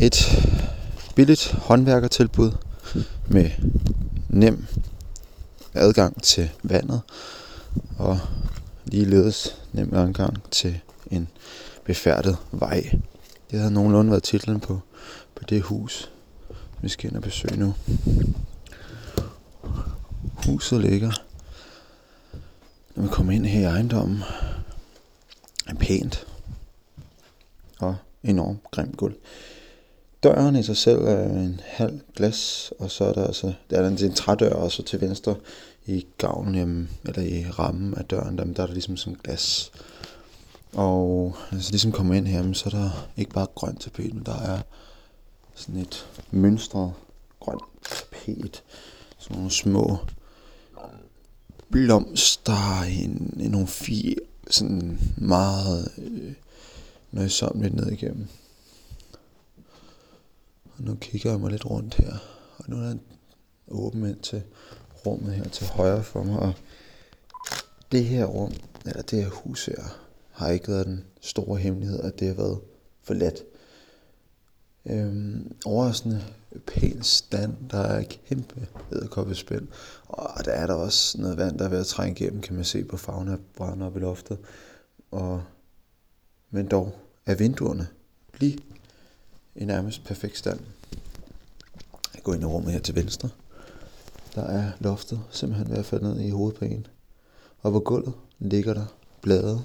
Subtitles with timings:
[0.00, 0.42] Et
[1.14, 2.52] billigt håndværkertilbud
[3.28, 3.50] med
[4.28, 4.66] nem
[5.74, 7.00] adgang til vandet
[7.98, 8.18] og
[8.84, 10.80] ligeledes nem adgang til
[11.10, 11.28] en
[11.84, 12.90] befærdet vej.
[13.50, 14.80] Det havde nogenlunde været titlen på,
[15.34, 16.10] på det hus,
[16.82, 17.74] vi skal ind og besøge nu.
[20.46, 21.12] Huset ligger,
[22.94, 24.22] når vi kommer ind her i ejendommen,
[25.66, 26.26] er pænt
[27.78, 29.14] og enormt grimt gulv.
[30.26, 33.88] Døren i sig selv er en halv glas, og så er der altså, der er
[33.88, 35.36] en trædør, og så til venstre
[35.86, 39.72] i gavlen, jamen, eller i rammen af døren, der, der er der ligesom sådan glas.
[40.72, 44.34] Og altså ligesom kommer ind her, så er der ikke bare grønt tapet, men der
[44.34, 44.60] er
[45.54, 46.92] sådan et mønstret
[47.40, 48.62] grønt tapet.
[49.18, 49.98] Sådan nogle små
[51.70, 54.16] blomster i, en, nogle fire,
[54.50, 56.32] sådan meget øh,
[57.12, 58.28] nøjsomt ned igennem.
[60.78, 62.12] Og nu kigger jeg mig lidt rundt her,
[62.58, 63.00] og nu er der en
[63.68, 64.42] åben ind til
[65.06, 66.54] rummet her til højre for mig, og
[67.92, 68.52] det her rum,
[68.86, 69.82] eller det her hus her,
[70.30, 72.60] har ikke været den store hemmelighed, at det har været
[73.02, 73.42] forladt.
[74.86, 76.24] Øhm, overraskende
[76.66, 79.68] pæn stand, der er kæmpe edderkoppespænd,
[80.08, 82.64] og der er der også noget vand, der er ved at trænge igennem, kan man
[82.64, 84.38] se på farven af op i loftet.
[85.10, 85.42] Og,
[86.50, 87.88] men dog er vinduerne
[88.40, 88.58] lige
[89.56, 90.60] i nærmest perfekt stand.
[92.14, 93.28] Jeg går ind i rummet her til venstre.
[94.34, 96.86] Der er loftet simpelthen ved at falde ned i hovedet på en.
[97.60, 98.86] Og på gulvet ligger der
[99.22, 99.62] blade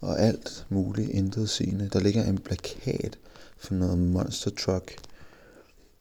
[0.00, 1.88] og alt muligt intet sigende.
[1.92, 3.18] Der ligger en plakat
[3.56, 4.94] for noget Monster Truck.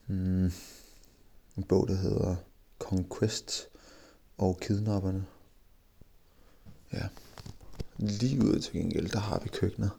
[0.07, 0.51] Mm,
[1.57, 2.35] en bog, der hedder
[2.79, 3.67] Conquest
[4.37, 5.25] og Kidnapperne.
[6.93, 7.07] Ja.
[7.97, 9.91] Lige ud til gengæld, der har vi køkkenet.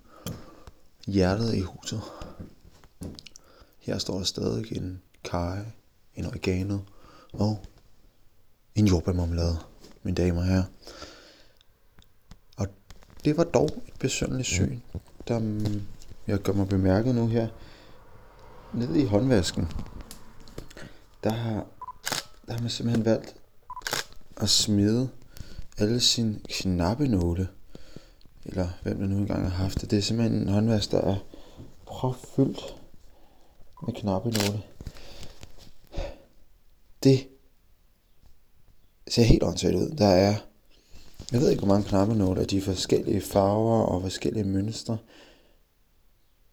[1.07, 2.03] Hjertet i huset.
[3.81, 5.59] Her står der stadig en kaj,
[6.15, 6.79] en oregano
[7.33, 7.59] og
[8.75, 9.59] en jordbærmarmelade,
[10.03, 10.65] mine damer og herrer.
[12.57, 12.67] Og
[13.25, 14.81] det var dog et besønderligt syn,
[15.29, 15.83] der mm,
[16.27, 17.49] jeg gør mig bemærket nu her.
[18.75, 19.69] Nede i håndvasken,
[21.25, 21.67] der har,
[22.47, 23.35] der har man simpelthen valgt
[24.37, 25.09] at smide
[25.79, 27.49] alle sine knappenåle,
[28.45, 29.91] eller hvem der nu engang har haft det.
[29.91, 31.17] Det er simpelthen en håndvask, der er
[31.87, 32.80] propfyldt
[33.87, 34.63] med knappenåle.
[37.03, 37.29] Det
[39.09, 39.91] ser helt åndssvagt ud.
[39.91, 40.35] Der er,
[41.33, 44.99] jeg ved ikke hvor mange knappenåle nåle, de forskellige farver og forskellige mønstre.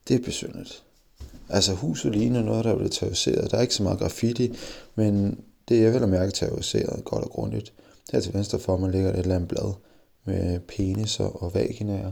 [0.08, 0.84] Det er besynderligt.
[1.50, 3.52] Altså huset ligner noget, der er blevet terroriseret.
[3.52, 4.54] Der er ikke så meget graffiti,
[4.96, 5.40] men
[5.70, 7.74] det er vel at mærke terroriseret godt og grundigt.
[8.12, 9.74] Her til venstre for mig ligger et eller andet blad
[10.26, 12.12] med peniser og vaginaer.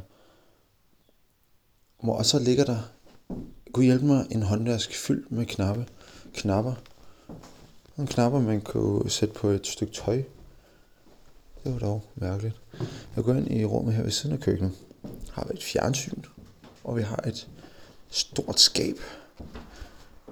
[1.97, 2.77] Og så ligger der,
[3.75, 5.85] kunne hjælpe mig, en håndvask fyldt med knappe,
[6.33, 6.73] knapper.
[7.97, 10.15] Nogle knapper, man kunne sætte på et stykke tøj.
[11.63, 12.55] Det var dog mærkeligt.
[13.15, 14.71] Jeg går ind i rummet her ved siden af køkkenet.
[15.31, 16.21] Har vi et fjernsyn,
[16.83, 17.47] og vi har et
[18.09, 18.95] stort skab.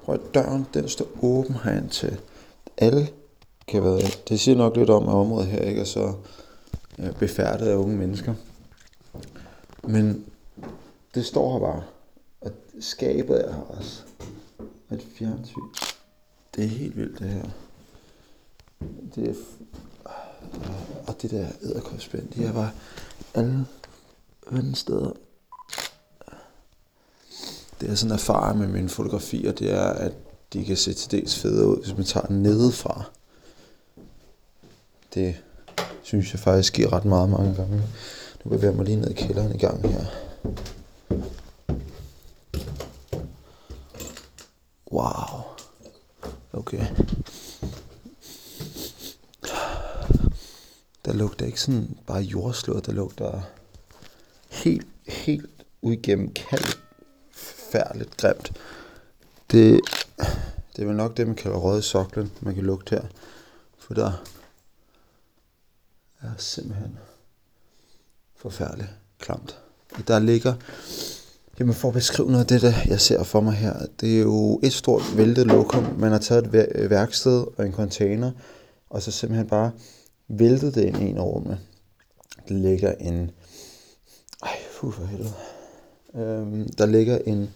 [0.04, 2.20] Prøv at døren, den står åben herind til
[2.78, 3.08] alle
[3.68, 6.14] kan være Det siger nok lidt om, at området her ikke er så
[7.00, 8.34] øh, befærdet af unge mennesker.
[9.84, 10.26] Men
[11.16, 11.84] det står her bare.
[12.84, 14.02] Skabet er her også.
[14.92, 15.62] Et fjernsyn.
[16.56, 17.50] Det er helt vildt det her.
[19.16, 19.34] Det er...
[21.08, 22.72] Og det der æderkopspænd, de er bare
[23.34, 23.66] alle
[24.52, 25.12] vende steder.
[27.82, 30.14] Det er sådan en erfaring med mine fotografier, det er, at
[30.54, 33.04] de kan se til dels federe ud, hvis man tager den nedefra.
[35.14, 35.36] Det
[36.02, 37.82] synes jeg faktisk giver ret meget mange gange.
[38.44, 40.06] Nu bevæger jeg mig lige ned i kælderen i gang her.
[44.94, 45.44] Wow.
[46.52, 46.88] Okay.
[51.06, 53.42] Der lugter ikke sådan bare jordslået, der lugter
[54.50, 55.50] helt, helt
[55.82, 55.96] ud
[56.36, 56.80] kaldt,
[57.72, 58.52] færdigt grimt.
[59.52, 59.82] Det,
[60.76, 63.04] det er vel nok det, man kalder røde soklen, man kan lugte her.
[63.78, 64.12] For der
[66.22, 66.98] er simpelthen
[68.36, 69.60] forfærdeligt klamt.
[70.08, 70.54] Der ligger,
[71.64, 74.22] jamen for at beskrive noget af det, der jeg ser for mig her, det er
[74.22, 75.84] jo et stort væltet lokum.
[75.98, 78.32] Man har taget et øh, værksted og en container,
[78.90, 79.72] og så simpelthen bare
[80.28, 81.60] væltet det ind i en af rummene.
[82.48, 83.32] Der ligger en,
[84.44, 85.34] ej, fuh for helvede.
[86.16, 87.50] Øhm, der ligger en,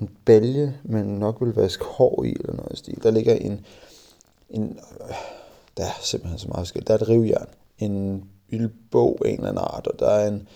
[0.00, 3.02] en balje, man nok vil vaske hår i, eller noget stil.
[3.02, 3.66] Der ligger en,
[4.50, 5.14] en, øh,
[5.76, 6.88] der er simpelthen så meget forskelligt.
[6.88, 7.48] Der er et rivjern,
[7.78, 10.48] en lille bog af en eller anden art, og der er en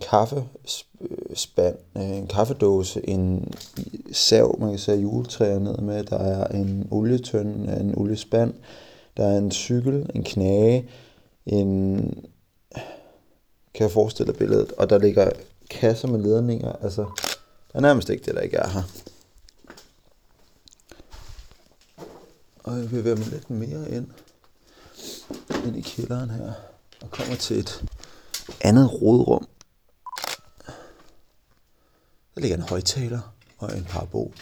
[0.00, 3.54] kaffespand, øh, øh, en kaffedåse, en
[4.12, 8.54] sav, man kan sætte juletræer ned med, der er en olietønde, en oliespand,
[9.16, 10.88] der er en cykel, en knage,
[11.46, 11.98] en...
[13.74, 14.72] Kan jeg forestille dig billedet?
[14.72, 15.30] Og der ligger
[15.70, 17.02] kasser med ledninger, altså...
[17.72, 18.82] Der er nærmest ikke det, der ikke er her.
[22.64, 24.06] Og jeg vil være med lidt mere ind,
[25.66, 26.52] ind i kælderen her,
[27.02, 27.84] og kommer til et
[28.60, 29.48] andet rodrum,
[32.40, 34.32] der ligger en højtaler og en parabol.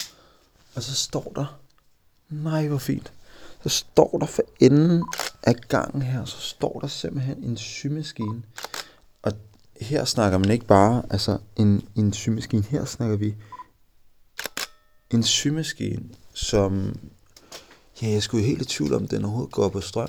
[0.75, 1.61] Og så står der,
[2.29, 3.13] nej hvor fint,
[3.63, 5.05] så står der for enden
[5.43, 8.43] af gangen her, så står der simpelthen en symaskine.
[9.23, 9.33] Og
[9.81, 13.35] her snakker man ikke bare altså en, en symaskine, her snakker vi
[15.11, 16.99] en symaskine, som
[18.03, 20.09] Ja, jeg skulle helt i tvivl om, den overhovedet går på strøm.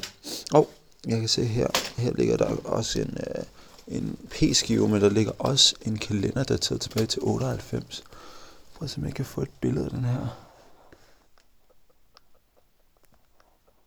[0.51, 0.69] Og
[1.07, 3.43] jeg kan se her, her ligger der også en, øh,
[3.89, 8.03] en p-skive, men der ligger også en kalender, der er taget tilbage til 98.
[8.73, 10.27] Prøv at se, om jeg kan få et billede af den her.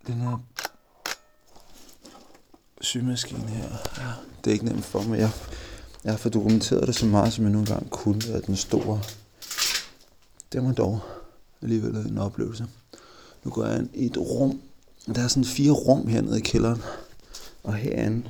[0.07, 0.39] Den her
[2.81, 3.69] symaskine her.
[3.99, 4.13] Ja,
[4.45, 5.19] det er ikke nemt for mig.
[5.19, 5.31] Jeg,
[6.05, 9.03] jeg har fået dokumenteret det så meget, som jeg nogle gange kunne, at den store.
[10.53, 11.01] Det var dog
[11.63, 12.67] alligevel en oplevelse.
[13.45, 14.61] Nu går jeg ind i et rum.
[15.15, 16.83] Der er sådan fire rum hernede i kælderen.
[17.63, 18.29] Og herinde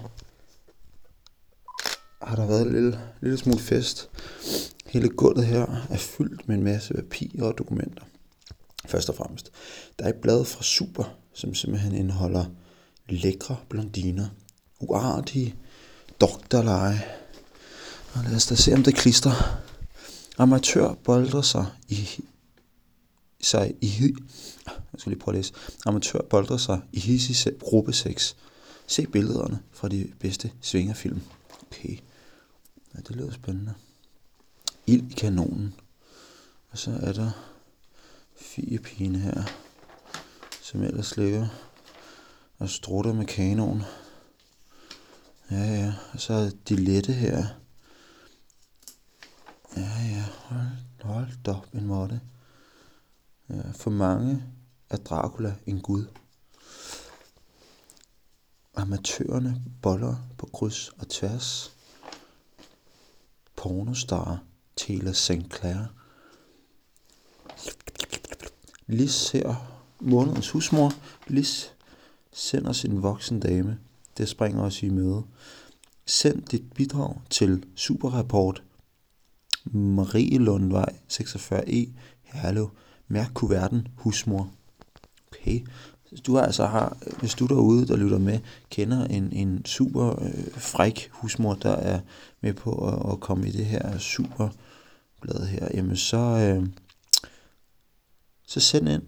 [2.22, 4.10] har der været en lille, lille smule fest.
[4.86, 8.02] Hele gulvet her er fyldt med en masse papirer og dokumenter.
[8.86, 9.50] Først og fremmest.
[9.98, 12.44] Der er et blad fra Super, som simpelthen indeholder
[13.08, 14.28] lækre blondiner.
[14.80, 15.54] Uartige
[16.20, 17.04] doktorleje.
[18.14, 19.60] Og lad os da se, om det klister.
[20.38, 22.08] Amatør boldrer sig i
[23.40, 24.14] sig i
[24.66, 25.52] jeg skal lige prøve at læse.
[25.86, 28.36] Amatør boldrer sig i hissig gruppe 6.
[28.86, 31.20] Se billederne fra de bedste svingerfilm.
[32.94, 33.74] Ja, det lyder spændende.
[34.86, 35.74] Ild i kanonen.
[36.70, 37.30] Og så er der
[38.36, 39.42] fire pine her,
[40.62, 41.48] som ellers ligger
[42.58, 43.82] og strutter med kanonen.
[45.50, 45.94] Ja, ja.
[46.12, 47.46] Og så er de lette her.
[49.76, 50.24] Ja, ja.
[50.38, 50.68] Hold,
[51.02, 52.20] hold op en måtte.
[53.48, 54.42] Ja, for mange
[54.90, 56.06] er Dracula en gud.
[58.74, 61.76] Amatørerne boller på kryds og tværs.
[63.62, 64.42] Pornostar
[64.76, 65.50] Taylor St.
[65.50, 65.86] Clair.
[68.86, 69.54] Lis ser
[70.00, 70.92] månedens husmor.
[71.26, 71.74] Lis
[72.32, 73.78] sender sin voksen dame.
[74.18, 75.22] Det springer os i møde.
[76.06, 78.62] Send dit bidrag til Superrapport
[79.64, 81.92] Marie Lundvej 46E e,
[82.22, 82.68] Herlev
[83.08, 84.50] Mærk kuverten husmor.
[85.32, 85.60] Okay.
[86.26, 88.38] Du altså har, hvis du derude, der lytter med,
[88.70, 92.00] kender en, en super øh, fræk husmor, der er
[92.40, 94.48] med på at, at komme i det her super
[95.20, 96.68] blad her, jamen så, øh,
[98.46, 99.02] så send ind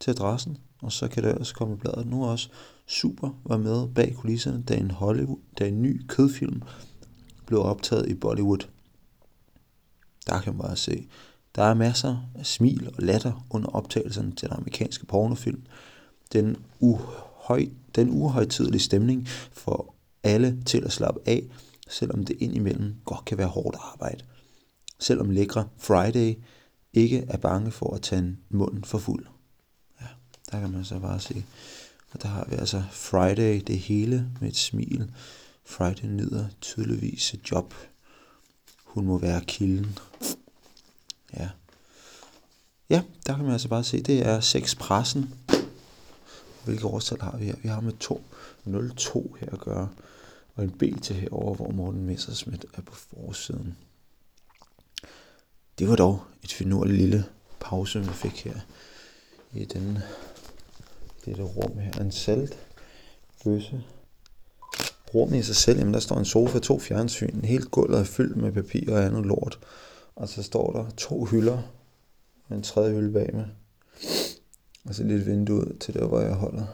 [0.00, 2.06] til adressen, og så kan det også komme i bladet.
[2.06, 2.48] Nu også
[2.86, 6.62] Super var med bag kulisserne, da en, Hollywood, da en ny kødfilm
[7.46, 8.68] blev optaget i Bollywood.
[10.26, 11.08] Der kan man bare se,
[11.54, 15.62] der er masser af smil og latter under optagelserne til den amerikanske pornofilm.
[16.32, 21.42] Den, uhøj, den uhøjtidelige stemning for alle til at slappe af,
[21.88, 24.24] selvom det indimellem godt kan være hårdt arbejde.
[24.98, 26.34] Selvom lækre Friday
[26.92, 29.26] ikke er bange for at tage munden for fuld.
[30.00, 30.06] Ja,
[30.52, 31.44] der kan man så bare se.
[32.12, 35.10] Og der har vi altså Friday, det hele med et smil.
[35.64, 37.74] Friday nyder tydeligvis et job.
[38.84, 39.98] Hun må være kilden.
[41.36, 41.48] Ja.
[42.90, 45.34] Ja, der kan man altså bare se, det er sexpressen.
[46.64, 47.54] Hvilke årstal har vi her?
[47.62, 48.24] Vi har med 2,
[48.96, 49.88] 02 her at gøre.
[50.54, 53.76] Og en B til herover, hvor Morten Messersmith er på forsiden.
[55.78, 57.24] Det var dog et finurligt lille
[57.60, 58.60] pause, vi fik her
[59.52, 59.98] i den,
[61.24, 62.00] dette rum her.
[62.00, 62.58] En salt
[63.44, 63.82] bøsse.
[65.14, 68.36] Rummet i sig selv, jamen der står en sofa, to fjernsyn, helt gulvet er fyldt
[68.36, 69.58] med papir og andet lort.
[70.16, 71.62] Og så står der to hylder
[72.48, 73.44] med en tredje hylde bag med.
[74.84, 76.66] Og så lidt vindue til der, hvor jeg holder.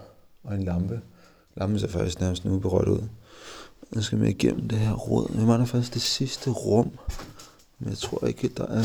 [0.45, 1.01] Og en lampe.
[1.57, 3.03] Lampen ser faktisk nærmest nu berørt ud.
[3.91, 5.33] Nu skal vi igennem det her råd.
[5.33, 6.91] Vi mangler faktisk det sidste rum.
[7.79, 8.85] Men jeg tror ikke, der er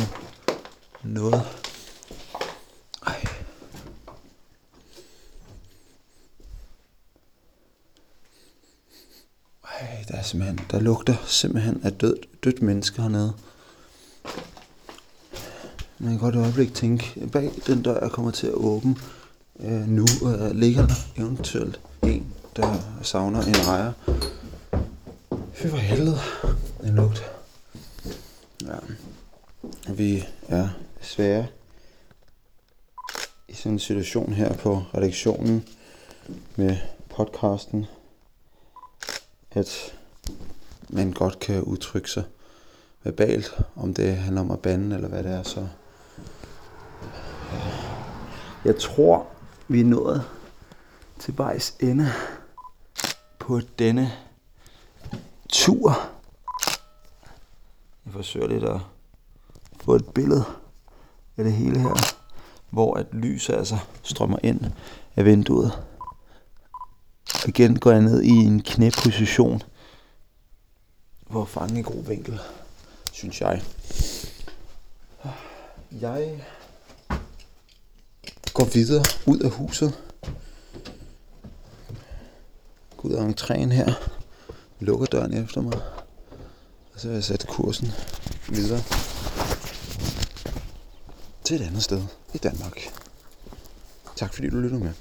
[1.04, 1.42] noget.
[3.06, 3.24] Ej.
[9.64, 13.34] Ej, der er simpelthen, der lugter simpelthen af død, dødt menneske hernede.
[16.04, 18.96] Man kan godt i øjeblik tænke, bag den dør, jeg kommer til at åbne
[19.60, 23.92] øh, nu, øh, ligger der eventuelt en, der savner en ejer.
[25.54, 26.18] Fy for helvede,
[26.84, 27.24] en lugt.
[28.62, 28.76] Ja.
[29.94, 30.70] Vi er
[31.02, 31.48] desværre
[33.48, 35.64] i sådan en situation her på redaktionen
[36.56, 36.78] med
[37.10, 37.86] podcasten,
[39.52, 39.94] at
[40.90, 42.24] man godt kan udtrykke sig
[43.04, 45.68] verbalt, om det handler om at bande eller hvad det er, så
[48.66, 49.28] jeg tror,
[49.68, 50.24] vi er nået
[51.20, 52.12] til vejs ende
[53.40, 54.12] på denne
[55.50, 56.10] tur.
[58.06, 58.80] Jeg forsøger lidt at
[59.82, 60.46] få et billede
[61.38, 62.16] af det hele her,
[62.70, 64.62] hvor at lys altså strømmer ind
[65.16, 65.84] af vinduet.
[67.48, 69.62] Igen går jeg ned i en knæposition,
[71.30, 72.40] hvor fange en god vinkel,
[73.12, 73.64] synes jeg.
[75.92, 76.46] Jeg
[78.54, 80.00] går videre ud af huset.
[82.98, 83.94] Går ud af entréen her.
[84.80, 85.82] Lukker døren efter mig.
[86.94, 87.92] Og så vil jeg sætte kursen
[88.50, 88.84] videre
[91.44, 92.80] til et andet sted i Danmark.
[94.16, 94.94] Tak fordi du lytter med.